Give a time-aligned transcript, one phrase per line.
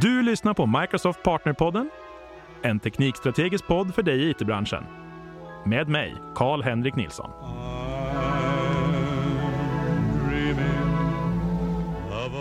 [0.00, 1.90] Du lyssnar på Microsoft Partnerpodden,
[2.62, 4.84] en teknikstrategisk podd för dig i it-branschen.
[5.66, 7.30] Med mig, Karl-Henrik Nilsson.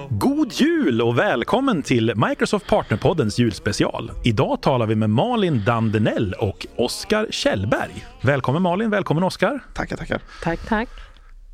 [0.09, 4.11] God jul och välkommen till Microsoft Partnerpoddens julspecial.
[4.23, 8.05] Idag talar vi med Malin Dandenell och Oskar Kjellberg.
[8.21, 9.59] Välkommen Malin, välkommen Oskar.
[9.73, 10.21] Tackar, tackar.
[10.43, 10.89] Tack, tack.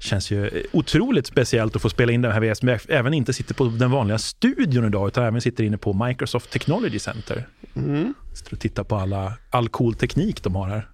[0.04, 3.54] Känns ju otroligt speciellt att få spela in det här med som även inte sitter
[3.54, 7.48] på den vanliga studion idag utan även sitter inne på Microsoft Technology Center.
[7.76, 8.14] Mm.
[8.34, 10.90] Sitter och tittar på alla, all cool teknik de har här.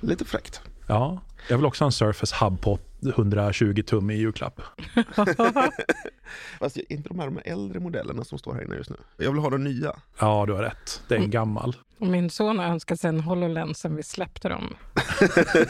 [0.00, 0.60] Lite fräckt.
[0.86, 4.60] Ja, jag vill också ha en Surface Hub på 120 tum i julklapp.
[6.58, 8.96] Fast inte de här, de här äldre modellerna som står här inne just nu.
[9.16, 9.96] Jag vill ha de nya.
[10.20, 11.02] Ja, du har rätt.
[11.08, 11.76] Det är en gammal.
[11.98, 14.74] Och min son har önskat sig en HoloLens sen vi släppte dem.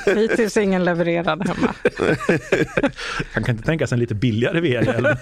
[0.06, 1.74] Hittills är ingen levererad hemma.
[3.34, 5.06] Han kan inte tänka sig en lite billigare VR-hjälm.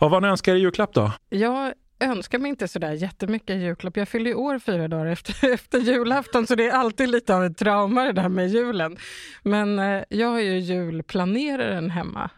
[0.00, 1.12] ja, vad önskar i julklapp då?
[1.28, 3.96] Jag önskar mig inte sådär jättemycket julklapp.
[3.96, 7.44] Jag fyller i år fyra dagar efter, efter julafton så det är alltid lite av
[7.44, 8.96] ett trauma det där med julen.
[9.42, 12.30] Men eh, jag är ju julplaneraren hemma.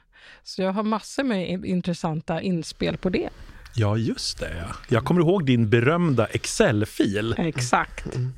[0.43, 3.29] Så jag har massor med intressanta inspel på det.
[3.75, 4.57] Ja, just det.
[4.57, 4.77] Ja.
[4.89, 7.35] Jag kommer ihåg din berömda Excel-fil.
[7.39, 8.15] Exakt.
[8.15, 8.33] Mm.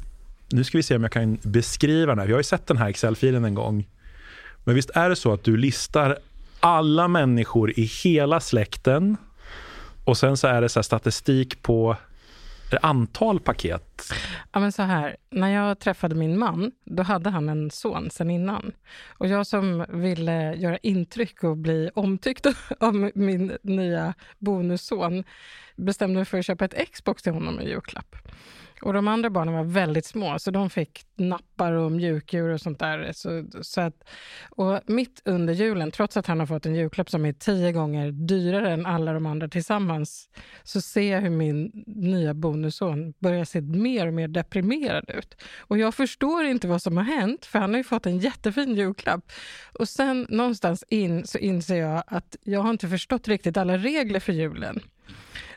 [0.49, 2.27] Nu ska vi se om jag kan beskriva den här.
[2.27, 3.89] Jag har ju sett den här Excel-filen en gång.
[4.65, 6.19] Men visst är det så att du listar
[6.61, 9.17] alla människor i hela släkten
[10.05, 11.97] och sen så är det så statistik på
[12.83, 14.13] antal paket?
[14.53, 18.31] Ja, men så här, när jag träffade min man, då hade han en son sen
[18.31, 18.73] innan.
[19.09, 22.47] Och jag som ville göra intryck och bli omtyckt
[22.81, 25.25] av min nya bonusson
[25.77, 28.17] bestämde mig för att köpa ett Xbox till honom i julklapp.
[28.85, 32.79] Och de andra barnen var väldigt små, så de fick nappar och mjukdjur och sånt
[32.79, 33.13] där.
[33.13, 34.05] Så, så att,
[34.51, 38.13] och mitt under julen, trots att han har fått en julklapp som är tio gånger
[38.13, 40.29] dyrare än alla de andra tillsammans,
[40.63, 45.43] så ser jag hur min nya bonusson börjar se mer och mer deprimerad ut.
[45.59, 48.75] Och jag förstår inte vad som har hänt, för han har ju fått en jättefin
[48.75, 49.33] julklapp.
[49.73, 54.21] Och sen någonstans in så inser jag att jag har inte förstått riktigt alla regler
[54.21, 54.81] för julen.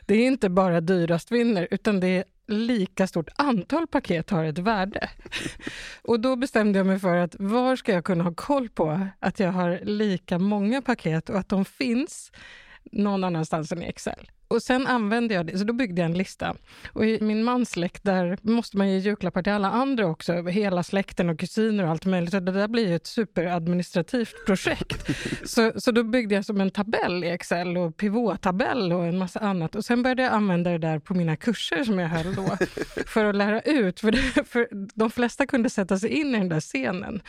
[0.06, 4.58] Det är inte bara dyrast vinner, utan det är lika stort antal paket har ett
[4.58, 5.10] värde.
[6.02, 9.40] Och då bestämde jag mig för att var ska jag kunna ha koll på att
[9.40, 12.32] jag har lika många paket och att de finns
[12.92, 14.30] någon annanstans än i Excel.
[14.48, 16.56] Och sen använde jag det, så då byggde jag en lista.
[16.92, 20.82] Och i min mans släkt, där måste man ge julklappar till alla andra också, hela
[20.82, 22.30] släkten och kusiner och allt möjligt.
[22.30, 25.06] Så det där blir ju ett superadministrativt projekt.
[25.44, 29.40] så, så då byggde jag som en tabell i Excel och pivottabell och en massa
[29.40, 29.74] annat.
[29.74, 32.56] Och sen började jag använda det där på mina kurser som jag höll då,
[33.06, 34.00] för att lära ut.
[34.00, 37.22] För, det, för de flesta kunde sätta sig in i den där scenen.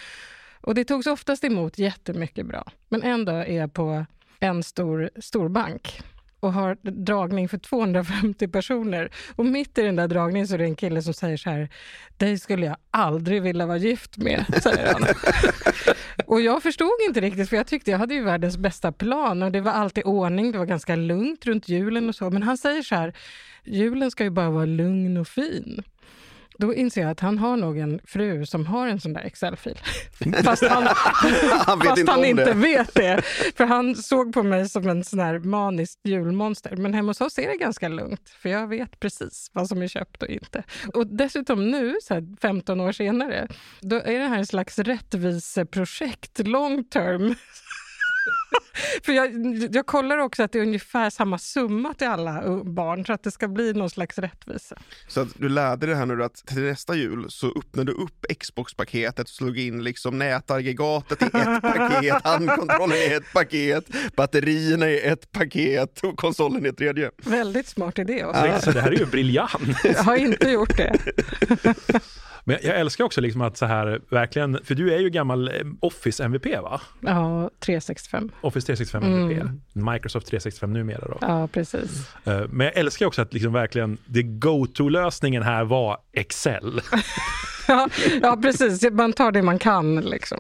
[0.62, 2.72] Och det togs oftast emot jättemycket bra.
[2.90, 4.06] Men en dag är jag på
[4.40, 6.02] en stor storbank
[6.40, 9.12] och har dragning för 250 personer.
[9.36, 11.70] Och mitt i den där dragningen så är det en kille som säger så här,
[12.18, 15.04] dig skulle jag aldrig vilja vara gift med, säger han.
[16.26, 19.52] och jag förstod inte riktigt, för jag tyckte jag hade ju världens bästa plan och
[19.52, 22.30] det var alltid ordning, det var ganska lugnt runt julen och så.
[22.30, 23.14] Men han säger så här,
[23.64, 25.84] julen ska ju bara vara lugn och fin.
[26.60, 29.78] Då inser jag att han har nog en fru som har en sån där Excel-fil.
[30.44, 33.22] Fast han, han, fast inte, han inte vet det.
[33.56, 36.76] För han såg på mig som en sån här maniskt julmonster.
[36.76, 39.88] Men hemma hos oss är det ganska lugnt, för jag vet precis vad som är
[39.88, 40.64] köpt och inte.
[40.94, 43.48] Och dessutom nu, så här 15 år senare,
[43.82, 47.36] då är det här en slags rättviseprojekt, long term,
[49.04, 49.32] För jag,
[49.76, 53.32] jag kollar också att det är ungefär samma summa till alla barn så att det
[53.32, 54.78] ska bli någon slags rättvisa.
[55.08, 58.26] Så att du lärde dig här nu att till nästa jul så öppnade du upp
[58.40, 61.32] Xbox-paketet och slog in liksom nätaggregatet i ett
[61.62, 63.86] paket, handkontrollen i ett paket,
[64.16, 67.12] batterierna i ett paket och konsolen i ett tredje.
[67.24, 68.26] Väldigt smart idé.
[68.26, 68.42] Också.
[68.42, 69.84] Alltså, det här är ju briljant.
[69.84, 71.00] Jag har inte gjort det.
[72.50, 75.54] Men jag älskar också liksom att så här, verkligen, för du är ju gammal eh,
[75.80, 76.82] Office MVP va?
[77.02, 78.32] Ja, 365.
[78.42, 79.42] Office 365 MVP.
[79.42, 79.62] Mm.
[79.94, 81.18] Microsoft 365 numera då.
[81.22, 82.06] Ja, precis.
[82.26, 86.82] Eh, men jag älskar också att liksom verkligen, det go-to-lösningen här var Excel.
[87.70, 87.90] ja,
[88.22, 88.92] ja, precis.
[88.92, 89.96] Man tar det man kan.
[89.96, 90.40] Liksom.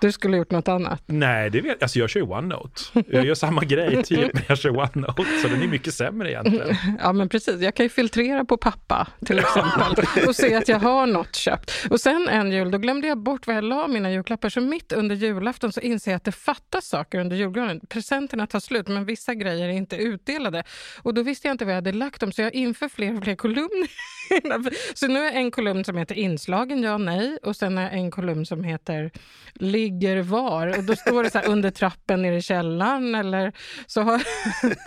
[0.00, 1.02] Du skulle gjort något annat.
[1.06, 2.82] Nej, det vet alltså jag kör ju OneNote.
[3.08, 6.76] Jag gör samma grej typ, men jag kör OneNote, så den är mycket sämre egentligen.
[7.02, 7.60] Ja, men precis.
[7.60, 11.70] Jag kan ju filtrera på pappa till exempel och se att jag har något köpt.
[11.90, 14.48] Och sen en jul, då glömde jag bort var jag la mina julklappar.
[14.48, 17.80] Så mitt under julafton så inser jag att det fattas saker under julgranen.
[17.88, 20.64] Presenterna tar slut, men vissa grejer är inte utdelade.
[21.02, 23.24] Och då visste jag inte vad jag hade lagt dem, så jag inför fler och
[23.24, 23.88] fler kolumner.
[24.94, 28.10] Så nu är en kolumn som heter inslag inslagen ja nej och sen är en
[28.10, 29.10] kolumn som heter
[29.54, 33.52] ligger var och då står det så här under trappen nere i källaren eller
[33.86, 34.22] så har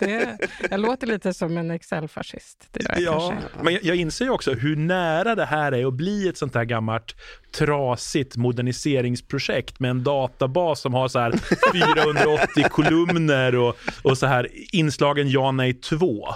[0.00, 0.38] det,
[0.70, 2.68] jag låter lite som en Excel-fascist.
[2.72, 3.48] Jag Ja, kanske.
[3.62, 6.54] men jag, jag inser ju också hur nära det här är att bli ett sånt
[6.54, 7.14] här gammalt
[7.50, 11.32] trasigt moderniseringsprojekt med en databas som har så här
[11.72, 16.28] 480 kolumner och, och så här inslagen ja, nej, 2.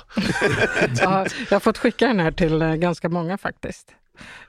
[1.01, 3.95] Ja, jag har fått skicka den här till eh, ganska många faktiskt.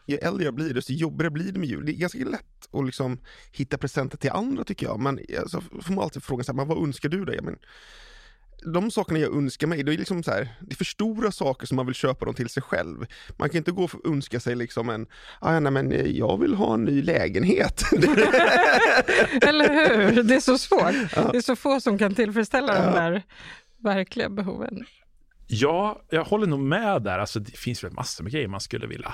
[0.06, 1.86] Ju äldre jag blir, desto jobbigare blir det med jul.
[1.86, 3.20] Det är ganska lätt att liksom
[3.52, 5.00] hitta presenter till andra tycker jag.
[5.00, 7.40] Men så får man alltid fråga så här, men vad önskar du dig?
[7.42, 7.58] Men,
[8.66, 11.68] de sakerna jag önskar mig, det är liksom så här, det är för stora saker
[11.68, 13.06] som man vill köpa dem till sig själv.
[13.38, 15.08] Man kan inte gå och önska sig liksom en,
[15.40, 17.84] ah, nej men eh, jag vill ha en ny lägenhet.
[19.42, 19.74] Eller
[20.14, 20.24] hur?
[20.24, 20.94] Det är så svårt.
[21.32, 23.24] Det är så få som kan tillfredsställa de där
[23.78, 24.86] verkliga behoven.
[25.48, 27.20] Ja, jag håller nog med där.
[27.20, 29.14] Alltså, det finns väl massor med grejer man skulle vilja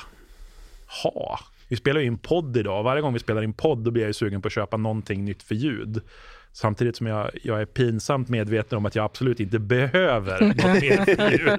[1.04, 1.40] ha.
[1.68, 2.84] Vi spelar ju in podd idag.
[2.84, 5.26] Varje gång vi spelar in podd då blir jag ju sugen på att köpa någonting
[5.26, 6.02] nytt för ljud.
[6.60, 11.58] Samtidigt som jag, jag är pinsamt medveten om att jag absolut inte behöver något mer.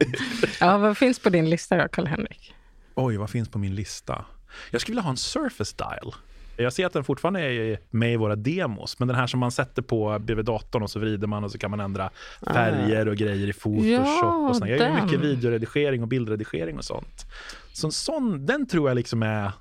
[0.61, 2.55] Ja, vad finns på din lista då, Karl-Henrik?
[2.94, 4.25] Oj, vad finns på min lista?
[4.70, 6.14] Jag skulle vilja ha en Surface Dial.
[6.56, 9.50] Jag ser att den fortfarande är med i våra demos, men den här som man
[9.50, 12.11] sätter på bredvid datorn och så vrider man och så kan man ändra
[12.47, 14.06] färger och grejer i Photoshop.
[14.06, 14.70] Ja, och sånt.
[14.70, 17.26] Jag gör mycket videoredigering och bildredigering och sånt.
[17.73, 19.52] Så en sån, den tror jag liksom är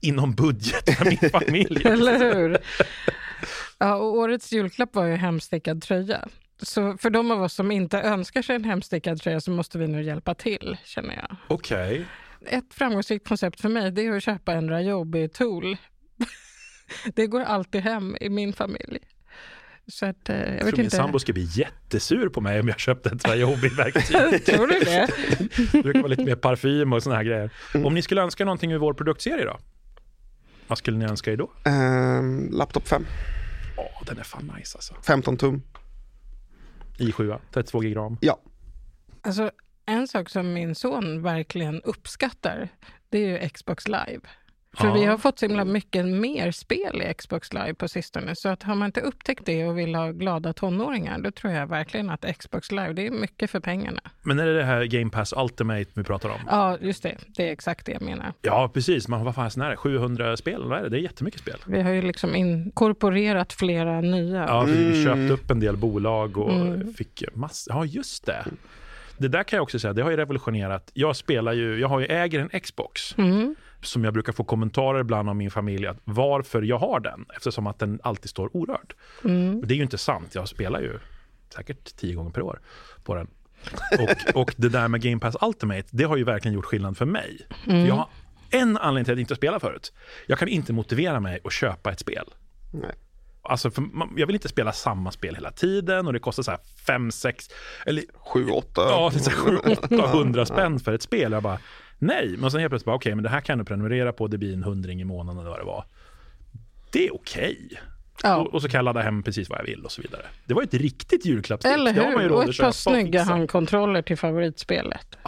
[0.00, 1.82] inom budget för min familj.
[1.84, 2.58] Eller hur?
[3.78, 6.28] Ja, och årets julklapp var ju hemstickad tröja.
[6.62, 9.86] Så för de av oss som inte önskar sig en hemstickad tröja så måste vi
[9.88, 11.36] nu hjälpa till, känner jag.
[11.48, 12.06] Okej.
[12.46, 15.76] Ett framgångsrikt koncept för mig det är att köpa en Rayobi-tool.
[17.14, 18.98] Det går alltid hem i min familj.
[19.86, 20.96] Så att, eh, jag Jag vet tror min inte.
[20.96, 24.44] sambo skulle bli jättesur på mig om jag köpte ett Ryobi-verktyg.
[24.46, 25.08] Tror du det?
[25.72, 27.50] Det brukar vara lite mer parfym och såna här grejer.
[27.84, 29.58] Om ni skulle önska någonting ur vår produktserie då?
[30.66, 31.50] Vad skulle ni önska er då?
[31.64, 33.06] Ehm, laptop 5,
[34.00, 34.94] Åh, den är fan nice alltså.
[35.02, 35.62] 15 tum.
[36.98, 38.18] i7, 32 gig ram.
[38.20, 38.40] Ja,
[39.22, 39.50] Alltså,
[39.86, 42.68] en sak som min son verkligen uppskattar,
[43.08, 44.20] det är ju Xbox Live.
[44.78, 44.94] För Ja.
[44.94, 48.32] vi har fått så himla mycket mer spel i Xbox Live på sistone.
[48.36, 51.66] Så att har man inte upptäckt det och vill ha glada tonåringar, då tror jag
[51.66, 54.00] verkligen att Xbox Live, det är mycket för pengarna.
[54.22, 56.40] Men är det det här Game Pass Ultimate vi pratar om?
[56.46, 57.16] Ja, just det.
[57.26, 58.32] Det är exakt det jag menar.
[58.42, 59.08] Ja, precis.
[59.08, 59.76] Men vad fan är det?
[59.76, 60.64] 700 spel?
[60.64, 60.88] Vad är det?
[60.88, 61.56] Det är jättemycket spel.
[61.66, 64.44] Vi har ju liksom inkorporerat flera nya.
[64.48, 65.04] Ja, vi Mm.
[65.04, 66.94] köpte upp en del bolag och Mm.
[66.94, 67.74] fick massor.
[67.74, 68.44] Ja, just det.
[69.18, 70.90] Det där kan jag också säga, det har ju revolutionerat.
[70.94, 73.54] Jag spelar ju, jag har ju äger en Xbox Mm.
[73.82, 77.66] som jag brukar få kommentarer ibland av min familj att varför jag har den eftersom
[77.66, 78.94] att den alltid står orörd.
[79.24, 79.60] Mm.
[79.66, 80.34] Det är ju inte sant.
[80.34, 80.98] Jag spelar ju
[81.54, 82.60] säkert tio gånger per år
[83.04, 83.26] på den.
[83.98, 87.06] Och, och det där med Game Pass Ultimate, det har ju verkligen gjort skillnad för
[87.06, 87.46] mig.
[87.64, 88.08] För jag har
[88.50, 89.92] en anledning till att inte spela förut.
[90.26, 92.24] Jag kan inte motivera mig att köpa ett spel.
[92.72, 92.94] nej.
[93.48, 96.50] Alltså, för man, jag vill inte spela samma spel hela tiden och det kostar så
[96.50, 97.48] här 5, 6,
[97.86, 98.68] eller 7, 8.
[98.76, 101.32] ja, det är så här 800 spänn för ett spel.
[101.32, 101.58] Jag bara,
[101.98, 102.34] nej.
[102.38, 104.52] Men sen helt plötsligt bara, okej, men det här kan du prenumerera på, det blir
[104.52, 105.84] en hundring i månaden eller vad det var.
[106.92, 107.80] Det är okej.
[108.22, 108.36] Ja.
[108.36, 110.22] Och, och så kan jag ladda hem precis vad jag vill och så vidare.
[110.44, 111.74] Det var ett riktigt julklappstips.
[111.74, 112.32] Eller hur?
[112.32, 115.18] Och ett par snygga handkontroller till favoritspelet.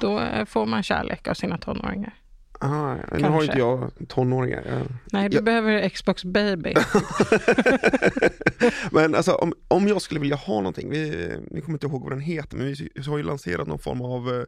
[0.00, 2.14] Då eh, får man kärlek av sina tonåringar.
[2.62, 3.18] Ah, ja.
[3.18, 4.64] Nu har inte jag tonåringar.
[4.68, 4.86] Jag...
[5.12, 5.42] Nej, du Ja.
[5.42, 6.74] behöver Xbox Baby.
[8.92, 12.12] Men alltså om, om jag skulle vilja ha någonting, vi, ni kommer inte ihåg vad
[12.12, 14.42] den heter, men vi har ju lanserat någon form av eh,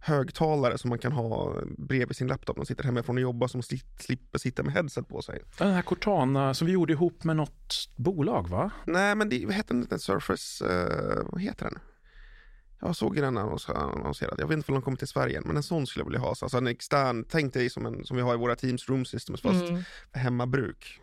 [0.00, 3.60] högtalare som man kan ha bredvid sin laptop när man sitter hemifrån och jobbar som
[3.60, 5.40] sli- slipper sitta med headset på sig.
[5.58, 8.70] Den här Cortana som vi gjorde ihop med något bolag, va?
[8.86, 9.98] Nej men det, heter den inte?
[9.98, 11.78] Surface, eh, vad heter den?
[12.80, 15.62] Jag såg den annons- annonserad, jag vet inte om den kommer till Sverige men en
[15.62, 16.28] sån skulle jag vilja ha.
[16.28, 19.40] Alltså en extern, tänk dig som, en, som vi har i våra Teams Room Systems
[19.42, 19.82] fast Mm.
[20.12, 21.00] för hemmabruk.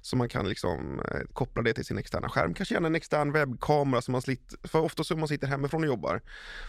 [0.00, 2.54] Så man kan liksom eh, koppla det till sin externa skärm.
[2.54, 5.80] Kanske gärna en extern webbkamera som man slitt, för ofta så om man sitter hemifrån
[5.82, 6.20] och jobbar,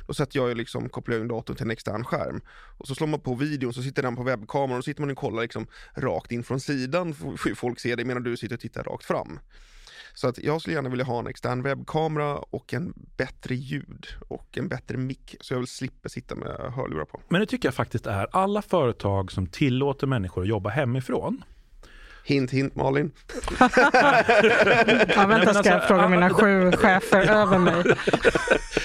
[0.07, 2.41] då sätter jag ju liksom, kopplar jag in datorn till en extern skärm.
[2.77, 5.11] Och så slår man på videon så sitter den på webbkameran och då sitter man
[5.11, 7.15] och kollar liksom rakt in från sidan,
[7.55, 9.39] folk se det medan du sitter och tittar rakt fram.
[10.17, 14.57] Så att jag skulle gärna vilja ha en extern webbkamera och en bättre ljud och
[14.57, 17.21] en bättre mick så jag vill slippa sitta med hörlurar på.
[17.29, 21.43] Men det tycker jag faktiskt är alla företag som tillåter människor att jobba hemifrån.
[22.27, 23.11] Hint, hint Malin.
[23.59, 23.69] Ja,
[25.15, 27.83] men vänta, ska jag alltså, fråga ja, mina sju chefer över mig.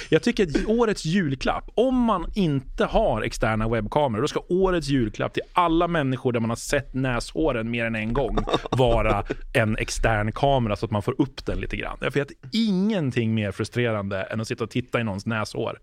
[0.09, 5.35] Jag tycker att årets julklapp, om man inte har externa webbkameror, då ska årets julklapp
[5.35, 8.39] till alla människor där man har sett näshåren mer än en gång
[8.71, 11.99] vara en extern kamera så att man får upp den lite grann.
[12.01, 15.79] Jag vet ingenting mer frustrerande än att sitta och titta i någons näshår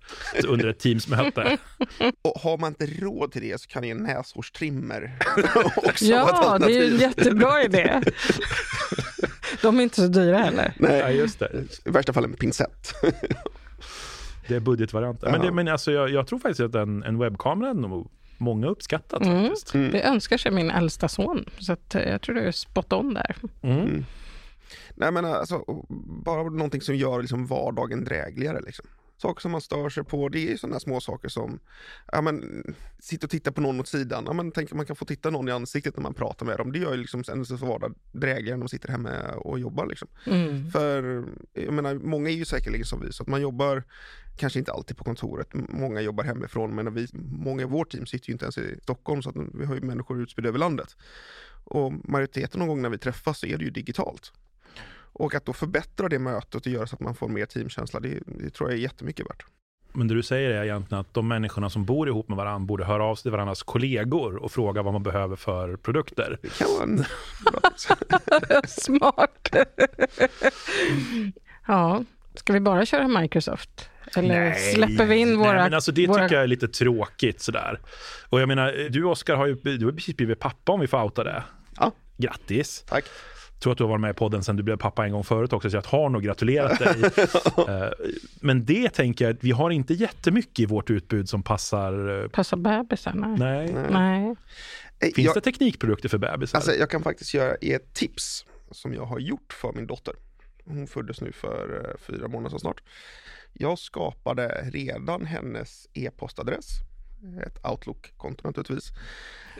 [0.47, 1.57] under ett Teamsmöte.
[2.21, 5.11] Och har man inte råd till det så kan ju en näshårstrimmer
[5.75, 6.99] också vara ett Ja, det är ju en
[7.51, 7.85] alternativ.
[7.85, 8.11] jättebra idé.
[9.61, 10.73] De är inte så dyra heller.
[10.79, 11.51] Ja, Nej, just det.
[11.85, 12.93] i värsta fall en pincett.
[14.47, 15.31] Det är budgetvarianten.
[15.31, 18.67] Men, det, men alltså, jag, jag tror faktiskt att en, en webbkamera är nog många
[18.67, 19.43] uppskattat Mm.
[19.43, 19.71] faktiskt.
[19.73, 23.13] Det önskar sig min äldsta son, så att eh, jag tror du är spot on
[23.13, 23.35] där.
[23.61, 24.05] Mm.
[24.95, 25.63] Nej men alltså,
[26.25, 28.59] bara någonting som gör liksom vardagen drägligare.
[28.65, 28.85] Liksom.
[29.21, 31.59] Saker som man stör sig på, det är sådana små saker som,
[32.11, 32.63] ja men,
[32.99, 35.47] sitta och titta på någon åt sidan, ja men tänk man kan få titta någon
[35.47, 36.71] i ansiktet när man pratar med dem.
[36.71, 40.07] Det gör ju liksom ens vardag drägligare när de sitter hemma och jobbar liksom.
[40.25, 40.71] Mm.
[40.71, 41.23] För,
[41.53, 43.83] jag menar, många är ju säkerligen som vi, så att man jobbar
[44.37, 48.29] kanske inte alltid på kontoret, många jobbar hemifrån, men vi, många i vårt team sitter
[48.29, 50.95] ju inte ens i Stockholm, så att vi har ju människor utspridda över landet.
[51.63, 54.33] Och majoriteten av gångerna när vi träffas så är det ju digitalt.
[55.13, 58.19] Och att då förbättra det mötet och göra så att man får mer teamkänsla, det,
[58.25, 59.45] det tror jag är jättemycket värt.
[59.93, 62.85] Men det du säger är egentligen att de människorna som bor ihop med varandra borde
[62.85, 66.37] höra av sig till varandras kollegor och fråga vad man behöver för produkter.
[66.41, 67.03] Det kan vara en
[68.67, 69.55] Smart.
[71.67, 72.03] ja,
[72.35, 73.89] ska vi bara köra Microsoft?
[74.15, 75.53] Eller släpper vi in våra...
[75.53, 76.23] Nej, men alltså det våra...
[76.23, 77.79] tycker jag är lite tråkigt sådär.
[78.29, 81.03] Och jag menar, du Oskar har ju, du har precis blivit pappa om vi får
[81.03, 81.43] outa det.
[81.79, 81.91] Ja.
[82.17, 82.83] Grattis!
[82.87, 83.05] Tack.
[83.59, 85.53] Tror att du har varit med i podden sen du blev pappa en gång förut
[85.53, 86.95] också, så jag har nog gratulerat dig.
[87.69, 87.89] Eh,
[88.41, 92.21] Men det tänker jag, att vi har inte jättemycket i vårt utbud som passar.
[92.23, 93.27] eh, Passar bebisarna?
[93.27, 93.73] Nej.
[93.91, 94.35] Nej.
[94.99, 96.57] Eh, Finns jag, det teknikprodukter för bebisar?
[96.57, 100.13] alltså, jag kan faktiskt göra ett tips som jag har gjort för min dotter.
[100.65, 102.81] Hon föddes nu för fyra månader sedan snart.
[103.53, 106.67] Jag skapade redan hennes e-postadress,
[107.45, 108.91] ett Outlook-konto naturligtvis.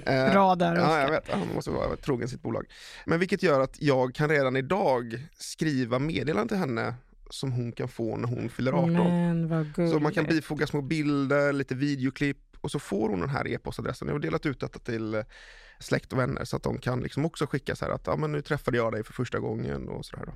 [0.05, 0.99] Eh, Bra där, Ja, Oskar.
[1.01, 1.31] jag vet.
[1.31, 2.65] Han måste vara trogen sitt bolag.
[3.05, 6.93] Men vilket gör att jag kan redan idag skriva meddelanden till henne
[7.29, 8.93] som hon kan få när hon fyller 18.
[8.93, 9.89] Men vad.
[9.91, 14.07] Så man kan bifoga små bilder, lite videoklipp och så får hon den här e-postadressen.
[14.07, 15.21] Jag har delat ut detta till eh,
[15.79, 18.31] släkt och vänner så att de kan liksom också skicka så här att ja, men
[18.31, 20.25] nu träffade jag dig för första gången och sådär.
[20.25, 20.31] Då.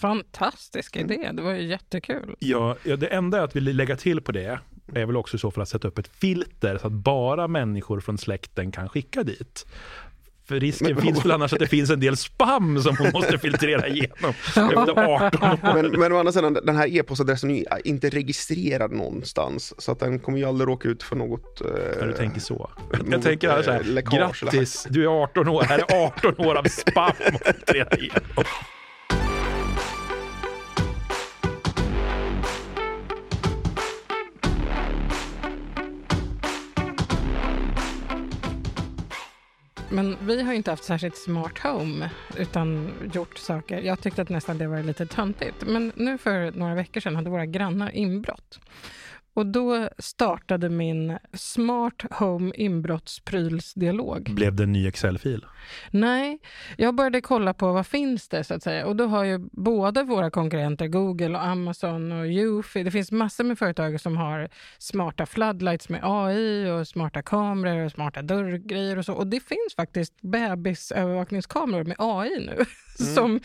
[0.00, 2.34] Fantastisk idé, det var ju jättekul.
[2.38, 4.58] Ja, ja, det enda jag vill lägga till på det
[4.94, 8.00] är väl också i så fall att sätta upp ett filter så att bara människor
[8.00, 9.66] från släkten kan skicka dit.
[10.48, 13.38] För risken Men- finns väl annars att det finns en del spam som hon måste
[13.38, 15.74] filtrera igenom efter 18 år.
[15.74, 20.18] Men, men å andra sidan, den här e-postadressen är inte registrerad någonstans så att den
[20.18, 21.60] kommer ju aldrig råka ut för något...
[21.60, 21.66] eh,
[22.00, 22.70] När du tänker så.
[22.92, 25.78] något, Jag tänker här så eh, här, läckage eller grattis, du är 18 år, här
[25.78, 28.44] är 18 år av spam att filtrera igenom.
[39.88, 43.80] Men vi har ju inte haft särskilt smart home utan gjort saker.
[43.80, 45.66] Jag tyckte att nästan det var lite töntigt.
[45.66, 48.60] Men nu för några veckor sedan hade våra grannar inbrott.
[49.34, 54.30] Och då startade min smart home inbrottsprylsdialog.
[54.34, 55.44] Blev det en ny Excel-fil?
[55.90, 56.38] Nej,
[56.76, 58.86] jag började kolla på vad finns det så att säga.
[58.86, 63.44] Och då har ju både våra konkurrenter Google och Amazon och Eufy, det finns massor
[63.44, 64.48] med företag som har
[64.78, 69.14] smarta floodlights med AI och smarta kameror och smarta dörrgrejer och så.
[69.14, 72.64] Och det finns faktiskt bebisövervakningskameror med AI nu.
[72.94, 73.40] Som,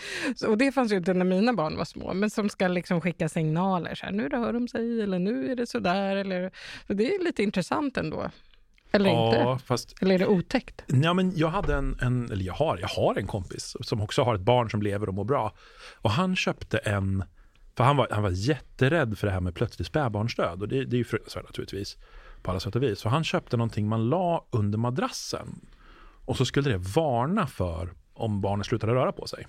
[0.47, 3.29] och det fanns ju inte när mina barn var små, men som ska liksom skicka
[3.29, 3.95] signaler.
[3.95, 6.15] Så här, nu rör de sig eller nu är det sådär.
[6.15, 6.51] Eller,
[6.87, 8.29] så det är lite intressant ändå.
[8.91, 9.37] Eller inte.
[9.37, 10.83] Ja, fast Eller är det otäckt?
[10.87, 14.23] Ja, men jag hade en, en, eller jag har, jag har en kompis som också
[14.23, 15.53] har ett barn som lever och mår bra.
[15.95, 17.23] Och han köpte en,
[17.75, 20.61] för han var, han var jätterädd för det här med plötslig spädbarnsdöd.
[20.61, 21.97] Och det, det är ju fruktansvärt naturligtvis
[22.41, 22.99] på alla sätt och vis.
[22.99, 25.59] Så han köpte någonting man la under madrassen.
[26.25, 29.47] Och så skulle det varna för om barnet slutade röra på sig.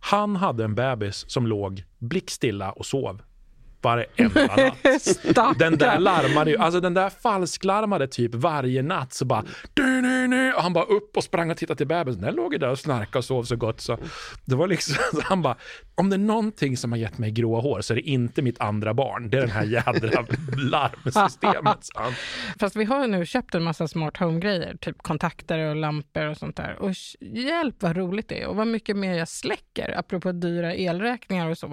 [0.00, 3.22] Han hade en bebis som låg blickstilla och sov
[3.86, 4.46] varenda
[5.36, 5.58] natt.
[5.58, 10.26] Den där larmade ju, alltså den där falsklarmade typ varje natt så bara du, du,
[10.26, 10.52] du.
[10.52, 12.22] Och han bara upp och sprang och tittade till bebisen.
[12.22, 13.98] Den låg ju där och snarkade och sov så gott så.
[14.44, 15.56] Det var liksom, så han bara
[15.98, 18.60] om det är någonting som har gett mig gråa hår så är det inte mitt
[18.60, 19.30] andra barn.
[19.30, 20.26] Det är den här jädra
[20.56, 21.88] larmsystemet.
[22.60, 26.36] Fast vi har ju nu köpt en massa smart home-grejer, typ kontakter och lampor och
[26.36, 26.76] sånt där.
[26.78, 31.50] Och hjälp vad roligt det är och vad mycket mer jag släcker, apropå dyra elräkningar
[31.50, 31.68] och så.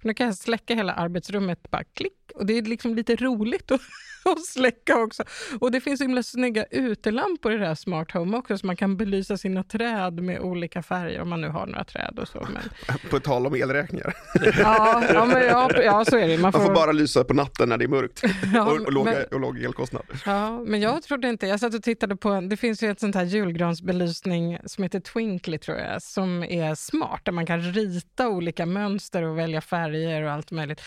[0.00, 2.12] För nu kan jag släcka hela arbetsrummet, bara klick.
[2.34, 3.80] Och det är liksom lite roligt att,
[4.24, 5.24] att släcka också.
[5.60, 8.76] Och det finns så himla snygga utelampor i det här smart home också, så man
[8.76, 12.48] kan belysa sina träd med olika färger, om man nu har några träd och så.
[12.52, 14.14] Men, På tal om elräkningar.
[14.58, 16.38] ja, ja, men, ja, ja, så är det.
[16.38, 18.22] Man Man får bara lysa på natten när det är mörkt
[18.54, 20.02] ja, och, och, låga, men- och låg elkostnad.
[20.26, 21.46] Ja, men jag trodde inte...
[21.46, 22.40] Jag satt och tittade på...
[22.40, 27.20] Det finns ju ett sånt här julgransbelysning som heter Twinkly, tror jag, som är smart,
[27.24, 30.82] där man kan rita olika mönster och välja färger och allt möjligt.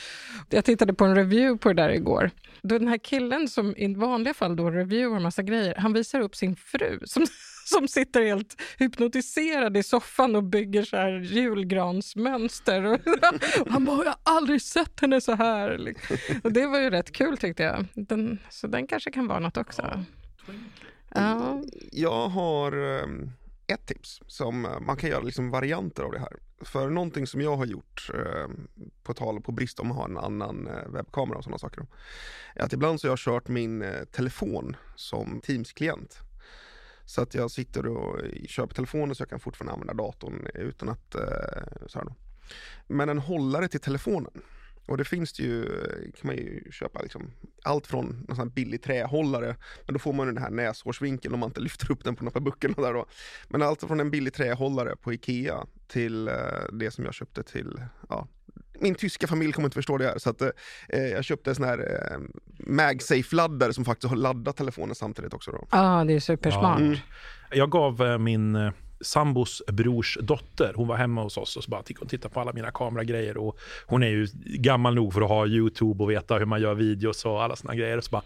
[0.50, 2.32] Jag tittade på en review på det där igår.
[2.62, 6.36] Då den här killen som i vanliga fall då reviewar massa grejer, han visar upp
[6.36, 7.26] sin fru som,
[7.76, 12.86] som sitter helt hypnotiserad i soffan och bygger så här julgransmönster.
[13.62, 15.96] Och, han bara, jag har aldrig sett henne så här.
[16.44, 17.86] Och det var ju rätt kul tyckte jag.
[17.94, 20.06] Den, så den kanske kan vara något också.
[21.10, 21.62] Ja.
[21.92, 23.32] Jag har ehm,
[23.68, 26.34] ett tips som eh, man kan göra liksom varianter av det här.
[26.62, 28.68] För någonting som jag har gjort, ehm,
[29.04, 31.88] på tal på brist om att ha en annan eh, webbkamera och sådana saker,
[32.56, 36.29] är att ibland så har jag kört min eh, telefon som Teams-klient.
[37.10, 40.48] Så att jag sitter och eh, kör på telefonen så jag kan fortfarande använda datorn
[40.54, 42.16] utan att eh, så här då.
[42.88, 44.42] Men en hållare till telefonen.
[44.86, 47.32] Och det finns det ju, eh, kan man ju köpa liksom
[47.64, 51.34] allt från en sån här billig trähållare, men då får man ju den här näshårsvinkeln
[51.34, 52.74] om man inte lyfter upp den på böckerna.
[52.78, 53.06] där då.
[53.48, 56.26] Men allt från en billig trähållare på Ikea till
[56.74, 58.28] det som jag köpte till, ja,
[58.82, 60.50] min tyska familj kommer inte förstå det här, så att eh,
[61.00, 62.18] jag köpte en sån här eh,
[62.60, 66.80] MagSafe-laddare som faktiskt har laddat telefonen samtidigt också ja, det är supersmart.
[66.80, 66.98] Mm.
[67.52, 68.72] Jag gav eh, min eh,
[69.02, 72.34] sambos brors dotter, hon var hemma hos oss och så bara gick hon och tittade
[72.34, 76.12] på alla mina kameragrejer och hon är ju gammal nog för att ha YouTube och
[76.12, 77.98] veta hur man gör videos och alla såna grejer.
[77.98, 78.24] Och så bara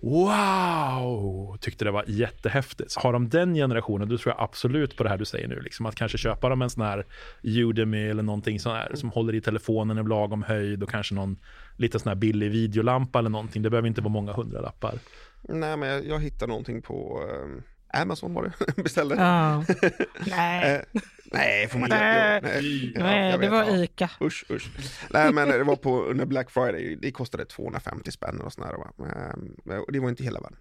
[0.00, 1.56] Wow!
[1.60, 2.90] Tyckte det var jättehäftigt.
[2.90, 5.60] Så har de den generationen, då tror jag absolut på det här du säger nu.
[5.60, 7.06] Liksom att kanske köpa dem en sån här
[7.42, 11.36] Udemy eller någonting sån här som håller i telefonen i lagom höjd och kanske någon
[11.76, 13.62] liten sån här billig videolampa eller någonting.
[13.62, 14.98] Det behöver inte vara många hundralappar.
[15.42, 19.14] Nej men jag, jag hittade någonting på eh, Amazon var det, beställde.
[19.14, 19.64] Ja.
[20.26, 22.36] Nej, Eh, nej, får man Nej.
[22.36, 22.48] inte.
[22.48, 23.76] Nej, ja, nej det vet, var ja.
[23.76, 24.10] Ica.
[24.20, 24.70] Usch, usch.
[25.10, 28.74] Nej men det var på under Black Friday, det kostade 250 spänn och sådär.
[29.70, 30.58] Eh, och det var inte hela världen.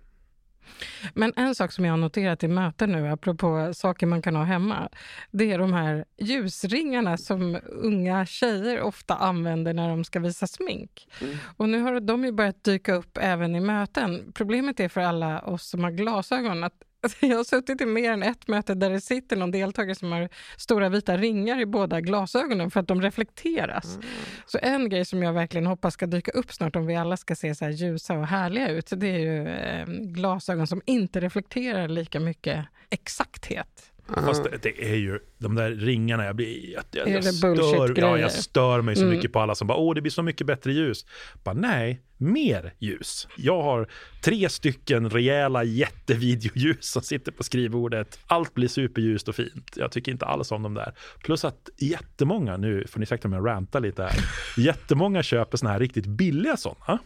[1.13, 4.43] Men en sak som jag har noterat i möten nu, apropå saker man kan ha
[4.43, 4.89] hemma,
[5.31, 11.07] det är de här ljusringarna som unga tjejer ofta använder när de ska visa smink.
[11.22, 11.38] Mm.
[11.57, 14.31] Och nu har de ju börjat dyka upp även i möten.
[14.36, 18.12] Problemet är för alla oss som har glasögon att Alltså, jag har suttit i mer
[18.12, 22.01] än ett möte där det sitter någon deltagare som har stora vita ringar i båda
[22.01, 24.00] glasögonen för att de reflekteras.
[24.46, 27.36] Så en grej som jag verkligen hoppas ska dyka upp snart om vi alla ska
[27.36, 31.88] se så här ljusa och härliga ut, det är ju eh, glasögon som inte reflekterar
[31.88, 33.92] lika mycket exakthet.
[34.15, 38.17] Fast det, det är ju de där ringarna, jag blir jag, jag, jag, stör, ja,
[38.17, 39.15] jag stör mig så Mm.
[39.15, 41.05] mycket på alla som bara åh det blir så mycket bättre ljus.
[41.43, 43.27] Bara nej, mer ljus.
[43.37, 43.87] Jag har
[44.24, 48.20] tre stycken rejäla jättevideoljus som sitter på skrivbordet.
[48.27, 49.74] Allt blir superljust och fint.
[49.75, 50.93] Jag tycker inte alls om de där.
[51.24, 54.13] Plus att jättemånga, nu får ni säkert om jag rantar lite här,
[54.57, 57.00] jättemånga köper såna här riktigt billiga sådana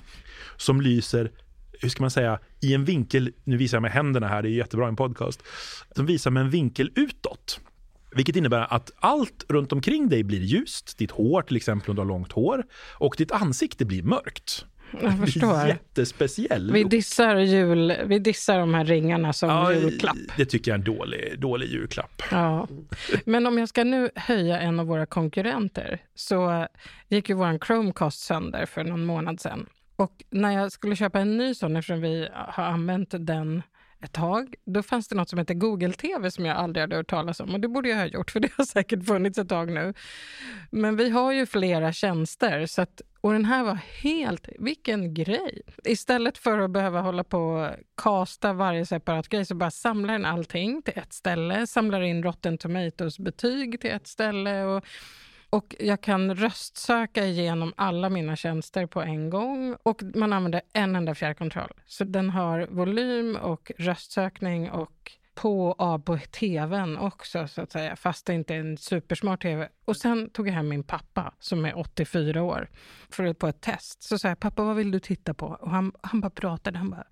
[0.58, 1.32] som lyser
[1.82, 4.52] hur ska man säga, i en vinkel, nu visar jag med händerna här, det är
[4.52, 5.44] jättebra i en podcast,
[5.96, 7.60] som visar med en vinkel utåt.
[8.16, 12.02] Vilket innebär att allt runt omkring dig blir ljust, ditt hår till exempel om du
[12.02, 12.64] har långt hår,
[12.98, 14.66] och ditt ansikte blir mörkt.
[15.02, 15.68] Jag Det är förstår.
[15.68, 20.18] jättespeciell Vi dissar, jul, vi dissar de här ringarna som Ja, julklapp.
[20.38, 22.22] Det tycker jag är en dålig, dålig julklapp.
[22.32, 22.68] Ja.
[23.26, 26.68] Men om jag ska nu höja en av våra konkurrenter så
[27.08, 29.66] gick ju vår Chromecast sönder för någon månad sedan.
[30.02, 33.64] Och när jag skulle köpa en ny sån, eftersom vi har använt den
[34.04, 37.10] ett tag, då fanns det något som heter Google TV som jag aldrig hade hört
[37.10, 37.54] talas om.
[37.54, 39.94] Och det borde jag ha gjort, för det har säkert funnits ett tag nu.
[40.72, 44.50] Men vi har ju flera tjänster, så att, och den här var helt...
[44.60, 45.62] Vilken grej!
[45.84, 47.70] Istället för att behöva hålla på och
[48.02, 52.58] kasta varje separat grej så bara samlar den allting till ett ställe, samlar in Rotten
[52.58, 54.86] Tomatoes-betyg till ett ställe och
[55.52, 60.96] och jag kan röstsöka igenom alla mina tjänster på en gång och man använder en
[60.96, 61.72] enda fjärrkontroll.
[61.86, 67.72] Så den har volym och röstsökning och på och av på tvn också, så att
[67.72, 69.70] säga, fast det inte är en supersmart tv.
[69.86, 72.70] Och sen tog jag hem min pappa, som är 84 år,
[73.10, 74.04] för på ett test.
[74.04, 75.46] Så sa jag, pappa, vad vill du titta på?
[75.46, 77.08] Och han, han bara pratade, han bara,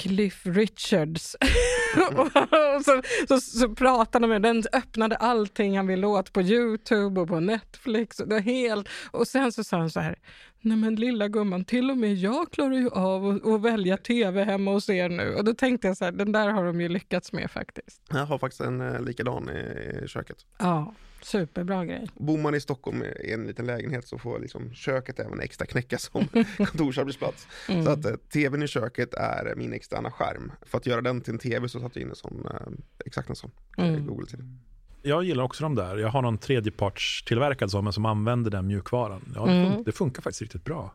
[0.00, 1.36] Cliff Richards.
[2.16, 7.20] och så, så, så pratade de med den, öppnade allting han ville åt på Youtube
[7.20, 8.20] och på Netflix.
[8.20, 10.16] Och, det helt, och sen så sa han så här,
[10.60, 14.70] nej men lilla gumman, till och med jag klarar ju av att välja tv hemma
[14.70, 15.34] hos er nu.
[15.34, 18.02] Och då tänkte jag så här, den där har de ju lyckats med faktiskt.
[18.10, 19.60] Jag har faktiskt en eh, likadan i,
[20.04, 20.46] i köket.
[20.58, 22.08] Ja, superbra grej.
[22.14, 25.98] Bor man i Stockholm i en liten lägenhet så får liksom köket även extra knäcka
[25.98, 27.46] som kontorsarbetsplats.
[27.68, 27.84] Mm.
[27.84, 30.52] Så att eh, tvn i köket är min externa skärm.
[30.66, 32.66] För att göra den till en tv så satte jag in en sån, eh,
[33.06, 34.06] exakt en sån, eh, Mm.
[34.06, 34.38] Google till.
[35.02, 35.96] Jag gillar också de där.
[35.96, 39.32] Jag har någon tredjepartstillverkad som, som använder den mjukvaran.
[39.34, 39.72] Ja, det, Mm.
[39.72, 40.94] fun- det funkar faktiskt riktigt bra.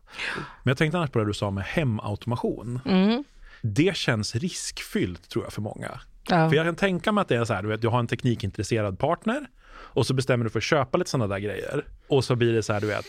[0.63, 2.79] Men jag tänkte annars på det du sa med hemautomation.
[2.85, 3.23] Mm.
[3.61, 5.99] Det känns riskfyllt tror jag för många.
[6.29, 6.49] Ja.
[6.49, 8.07] För jag kan tänka mig att det är så här, du vet, du har en
[8.07, 9.47] teknikintresserad partner
[9.95, 11.85] och så bestämmer du för att köpa lite sådana där grejer.
[12.07, 13.05] Och så blir det så här, du vet,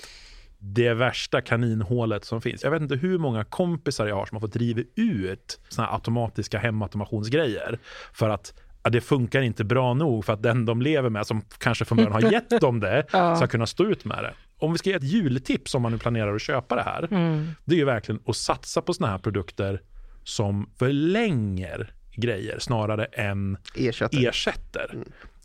[0.58, 2.62] det värsta kaninhålet som finns.
[2.64, 5.94] Jag vet inte hur många kompisar jag har som har fått driva ut sådana här
[5.96, 7.78] automatiska hemautomationsgrejer.
[8.12, 11.42] För att ja, det funkar inte bra nog för att den de lever med, som
[11.58, 13.36] kanske från början har gett dem det, Ja.
[13.36, 14.34] ska kunna stå ut med det.
[14.58, 17.50] Om vi ska ge ett jultips om man nu planerar att köpa det här, Mm.
[17.64, 19.80] det är ju verkligen att satsa på sådana här produkter
[20.24, 24.28] som förlänger grejer snarare än Ersätter.
[24.28, 24.96] ersätter.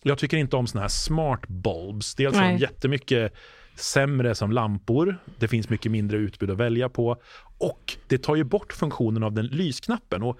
[0.03, 2.15] Jag tycker inte om såna här smart bulbs.
[2.15, 3.33] Dels är de jättemycket
[3.75, 5.17] sämre som lampor.
[5.39, 7.17] Det finns mycket mindre utbud att välja på.
[7.57, 10.23] Och det tar ju bort funktionen av den lysknappen.
[10.23, 10.39] Och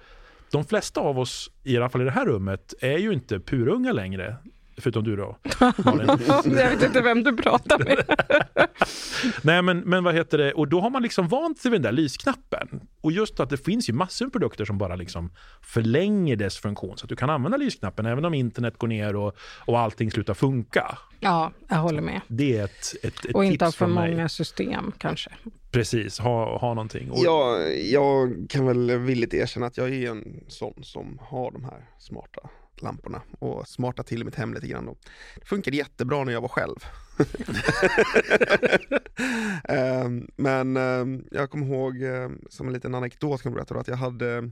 [0.50, 3.92] de flesta av oss, i alla fall i det här rummet, är ju inte purunga
[3.92, 4.36] längre.
[4.76, 8.04] Förutom du då, jag vet inte vem du pratar med.
[9.42, 10.52] Nej, men, men vad heter det?
[10.52, 12.80] Och då har man liksom vant sig vid den där lysknappen.
[13.00, 15.32] Och just att det finns ju massor med produkter som bara liksom
[15.62, 16.98] förlänger dess funktion.
[16.98, 20.34] Så att du kan använda lysknappen även om internet går ner och, och allting slutar
[20.34, 20.98] funka.
[21.20, 22.20] Ja, jag håller med.
[22.28, 25.30] Det är ett, ett, ett Och inte ha för många system kanske.
[25.70, 27.10] Precis, ha, ha någonting.
[27.10, 31.64] Och, Jag, jag kan väl villigt erkänna att jag är en sån som har de
[31.64, 32.40] här smarta
[32.82, 34.86] lamporna och smarta till mitt hem lite grann.
[34.86, 34.96] Då.
[35.40, 36.76] Det funkade jättebra när jag var själv.
[39.64, 43.80] Ehm, men ehm, jag kommer ihåg ehm, som en liten anekdot kan jag berätta då,
[43.80, 44.42] att jag hade eh,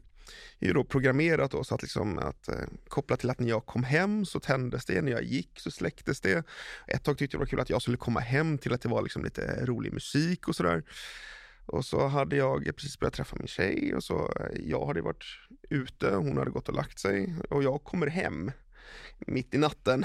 [0.59, 2.55] ju då programmerat då så att liksom att eh,
[2.89, 6.21] kopplat till att när jag kom hem så tändes det, när jag gick så släcktes
[6.21, 6.45] det.
[6.87, 8.89] Ett tag tyckte jag det var kul att jag skulle komma hem till att det
[8.89, 10.83] var liksom lite rolig musik och sådär.
[11.73, 15.25] Och så hade jag precis börjat träffa min tjej och så eh, jag hade varit
[15.71, 18.51] ute, hon hade gått och lagt sig och jag kommer hem
[19.19, 20.05] mitt i natten.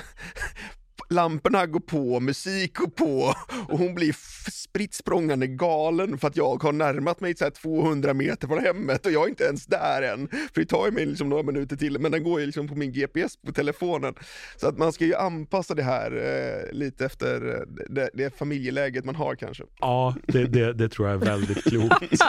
[1.10, 3.34] Lamporna går på, musik går på
[3.68, 4.15] och hon blir
[4.52, 9.06] spritt språngande galen för att jag har närmat mig så här 200 meter från hemmet
[9.06, 10.28] och jag är inte ens där än.
[10.28, 12.76] För det tar ju mig liksom några minuter till, men den går ju liksom på
[12.76, 14.13] min GPS på telefonen.
[14.58, 19.06] Så att man ska ju anpassa det här eh, lite efter eh, det, det familjeläget
[19.06, 19.63] man har kanske.
[19.80, 22.24] Ja, det, det, det tror jag är väldigt klokt.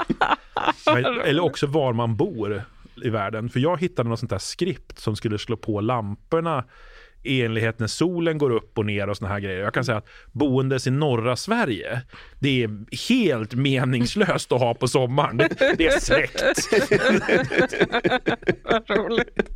[0.86, 2.62] Men, eller också var man bor
[3.04, 3.48] i världen.
[3.48, 6.64] För jag hittade något sånt där skript som skulle slå på lamporna
[7.26, 9.60] i enlighet när solen går upp och ner och såna här grejer.
[9.60, 12.02] Jag kan säga att boendes i norra Sverige,
[12.38, 12.70] det är
[13.08, 15.36] helt meningslöst att ha på sommaren.
[15.36, 16.44] Det, det är släckt.
[18.88, 19.50] Vad roligt.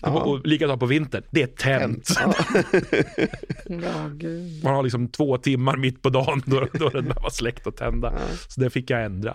[0.00, 2.10] Och, och likadant på vintern, det är tänt.
[2.20, 2.34] Ja.
[3.64, 4.64] Ja, gud.
[4.64, 8.12] Man har liksom två timmar mitt på dagen då, då den var släckt och tända.
[8.12, 8.36] Ja.
[8.48, 9.34] Så det fick jag ändra.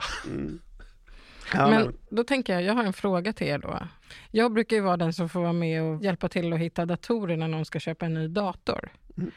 [1.53, 3.87] Ja, Men då tänker jag, jag har en fråga till er då.
[4.31, 7.37] Jag brukar ju vara den som får vara med och hjälpa till att hitta datorer
[7.37, 8.89] när någon ska köpa en ny dator.
[9.17, 9.31] Mm.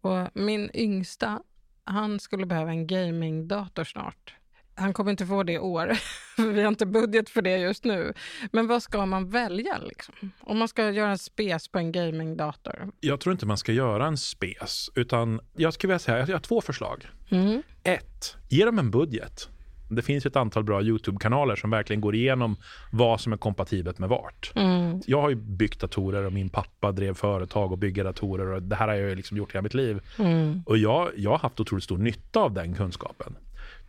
[0.00, 1.42] Och min yngsta,
[1.84, 4.34] han skulle behöva en gamingdator snart.
[4.74, 5.92] Han kommer inte få det i år,
[6.36, 8.12] för vi har inte budget för det just nu.
[8.52, 10.14] Men vad ska man välja liksom?
[10.40, 12.92] Om man ska göra en spes på en gamingdator?
[13.00, 16.38] Jag tror inte man ska göra en spes, utan jag skulle vilja säga, jag har
[16.38, 17.06] två förslag.
[17.30, 17.62] Mm.
[17.82, 19.48] Ett, ge dem en budget.
[19.94, 22.56] Det finns ett antal bra YouTube-kanaler som verkligen går igenom
[22.92, 24.52] vad som är kompatibelt med vart.
[24.54, 25.00] Mm.
[25.06, 28.76] Jag har ju byggt datorer och min pappa drev företag och bygga datorer och det
[28.76, 30.00] här har jag liksom gjort hela mitt liv.
[30.18, 30.62] Mm.
[30.66, 33.36] Och jag, jag har haft otroligt stor nytta av den kunskapen.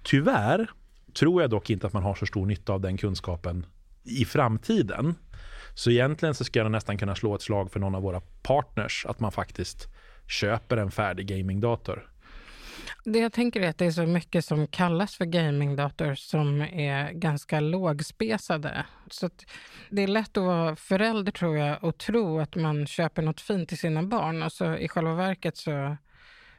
[0.04, 0.68] Tyvärr
[1.14, 3.66] tror jag dock inte att man har så stor nytta av den kunskapen
[4.04, 5.16] i framtiden.
[5.76, 9.06] Så egentligen så ska jag nästan kunna slå ett slag för någon av våra partners
[9.10, 9.88] att man faktiskt
[10.28, 12.10] köper en färdig gamingdator.
[13.04, 17.12] Det jag tänker är att det är så mycket som kallas för gamingdator som är
[17.12, 18.86] ganska lågspesade.
[19.12, 19.30] Så
[19.90, 23.70] det är lätt att vara förälder tror jag och tro att man köper något fint
[23.70, 25.98] till sina barn och så i själva verket så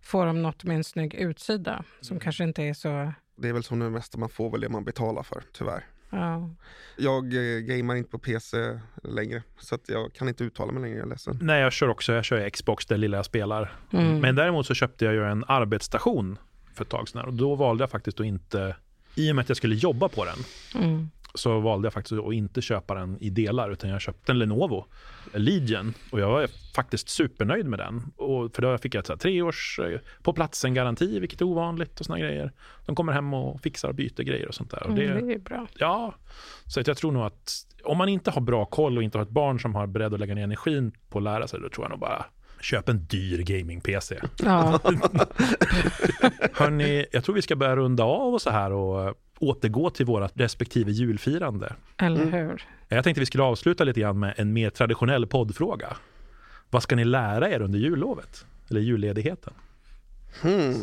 [0.02, 3.12] får de något med en snygg utsida som kanske inte är så...
[3.36, 5.84] Det är väl som det mesta man får väl det man betalar för, tyvärr.
[6.14, 6.50] Ja.
[6.96, 8.56] Jag eh, gamer inte på PC
[9.02, 11.38] längre, så att jag kan inte uttala mig längre, jag är ledsen.
[11.42, 13.76] Nej, jag kör också jag kör Xbox, det lilla jag spelar.
[13.92, 14.18] Mm.
[14.20, 16.38] Men däremot så köpte jag ju en arbetsstation
[16.74, 18.76] för ett tag sedan och då valde jag faktiskt att inte,
[19.14, 20.38] i och med att jag skulle jobba på den,
[20.82, 21.10] Mm.
[21.34, 24.86] Så valde jag faktiskt att inte köpa den i delar utan jag köpte en Lenovo
[25.32, 28.02] Legion och jag var faktiskt supernöjd med den.
[28.16, 31.40] Och för då fick jag ett så här, tre års eh, på platsen garanti, vilket
[31.40, 32.52] är ovanligt och såna grejer.
[32.86, 34.82] De kommer hem och fixar och byter grejer och sånt där.
[34.82, 35.66] Och Mm, det, det är bra.
[35.78, 36.14] Ja,
[36.66, 37.52] så att jag tror nog att
[37.84, 40.20] om man inte har bra koll och inte har ett barn som har beredd att
[40.20, 42.26] lägga ner energin på att lära sig, då tror jag nog bara
[42.64, 44.18] köp en dyr gaming-PC.
[44.44, 44.80] Ja,
[46.52, 50.06] Hörni, jag tror vi ska börja runda av och så här och eh, återgå till
[50.06, 51.74] våra respektive julfirande.
[51.98, 52.32] eller Mm.
[52.32, 52.62] hur?
[52.88, 55.96] Jag tänkte vi skulle avsluta lite grann med en mer traditionell poddfråga.
[56.70, 58.46] Vad ska ni lära er under jullovet?
[58.70, 59.52] Eller julledigheten?
[60.42, 60.74] Hmm.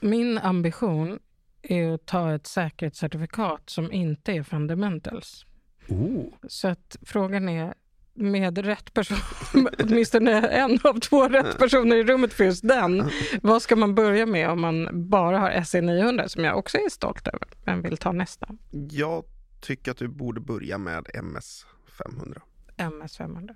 [0.00, 1.18] Min ambition
[1.62, 5.46] är att ta ett säkerhetscertifikat som inte är fundamentals.
[5.88, 6.24] Oh.
[6.48, 7.74] Så att frågan är
[8.14, 9.18] med rätt person,
[9.78, 13.10] åtminstone en av två rätt personer i rummet för just den.
[13.42, 16.90] Vad ska man börja med om man bara har SE 900 som jag också är
[16.90, 18.48] stolt över, men vill ta nästa
[18.90, 19.24] Jag
[19.60, 21.66] tycker att du borde börja med MS
[21.98, 22.42] 500.
[22.76, 23.54] MS 500.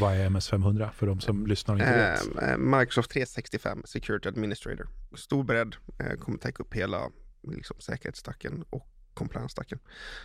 [0.00, 2.42] Vad är MS500 för de som lyssnar och inte vet?
[2.42, 4.88] Eh, Microsoft 365 Security Administrator.
[5.16, 7.10] Stor bredd, eh, kommer täcka upp hela
[7.42, 9.78] liksom, säkerhetsstacken och compliance-stacken.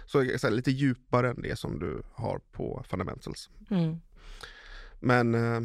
[0.06, 3.50] Så, så här, lite djupare än det som du har på Fundamentals.
[3.69, 4.00] Mm.
[5.00, 5.62] Men eh,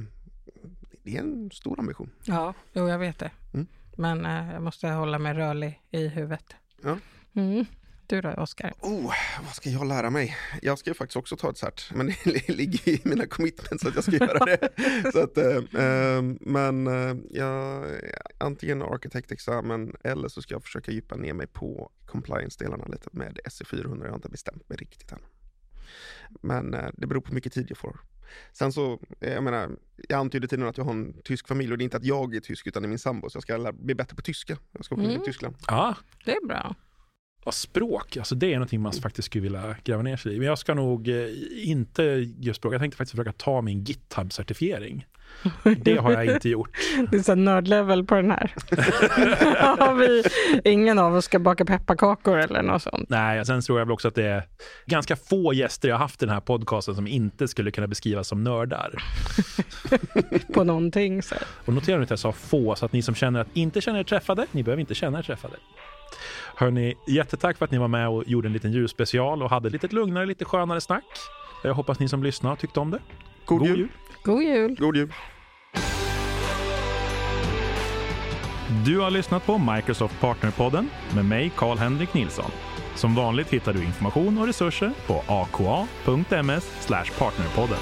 [1.03, 2.11] det är en stor ambition.
[2.25, 3.31] Ja, jo, jag vet det.
[3.55, 3.67] Mm.
[3.97, 6.57] Men eh, jag måste hålla mig rörlig i huvudet.
[6.83, 6.99] Ja.
[7.35, 7.67] Mm.
[8.07, 8.73] Du då, Oskar?
[8.81, 9.13] Oh,
[9.45, 10.37] vad ska jag lära mig?
[10.63, 13.95] Jag ska ju faktiskt också ta ett cert, men det ligger i mina commitments att
[13.95, 14.69] jag ska göra det.
[15.13, 17.87] Så att, eh, eh, men eh, jag,
[18.39, 24.03] antingen arkitektexamen eller så ska jag försöka djupa ner mig på compliance-delarna lite med SE400.
[24.03, 25.23] Jag har inte bestämt mig riktigt än.
[26.43, 28.01] Men eh, det beror på hur mycket tid jag får.
[28.53, 29.71] Sen så, eh, jag menar,
[30.09, 32.35] jag antydde tidigare att jag har en tysk familj och det är inte att jag
[32.35, 34.57] är tysk utan det är min sambo så jag ska bli bättre på tyska.
[34.73, 35.17] Jag ska åka Mm.
[35.17, 35.57] till Tyskland.
[35.67, 36.75] Ja, Det är bra.
[37.45, 40.39] Ja, språk, alltså det är någonting man faktiskt skulle vilja gräva ner sig i.
[40.39, 41.27] Men jag ska nog eh,
[41.65, 42.03] inte
[42.41, 42.75] just språk.
[42.75, 45.05] Jag tänkte faktiskt försöka ta min GitHub-certifiering.
[45.77, 46.71] Det har jag inte gjort.
[47.11, 48.55] Det är så nördlevel på den här.
[49.79, 50.23] Har vi,
[50.65, 53.09] ingen av oss ska baka pepparkakor eller något sånt.
[53.09, 54.45] Nej, sen tror jag väl också att det är
[54.87, 58.45] ganska få gäster jag haft i den här podcasten som inte skulle kunna beskrivas som
[58.45, 59.03] nördar.
[60.55, 61.23] på någonting.
[61.23, 61.35] Så.
[61.65, 63.99] Och notera nu att jag sa få, så att ni som känner att inte känner
[64.01, 65.57] er träffade, ni behöver inte känna er träffade.
[66.57, 69.89] Hörni, jättetack för att ni var med och gjorde en liten julspecial och hade lite
[69.89, 71.05] lugnare, lite skönare snack.
[71.65, 72.99] Jag hoppas ni som lyssnar tyckte om det.
[73.45, 73.89] God, jul.
[74.23, 74.77] God jul!
[74.79, 75.13] God jul!
[78.85, 82.51] Du har lyssnat på Microsoft Partnerpodden med mig, Karl-Henrik Nilsson.
[82.95, 86.89] Som vanligt hittar du information och resurser på aka.ms
[87.19, 87.79] partnerpodden.